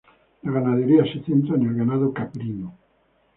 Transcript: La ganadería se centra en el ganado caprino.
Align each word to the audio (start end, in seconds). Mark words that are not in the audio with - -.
La 0.41 0.49
ganadería 0.51 1.03
se 1.05 1.21
centra 1.23 1.53
en 1.53 1.67
el 1.67 1.75
ganado 1.75 2.11
caprino. 2.11 2.73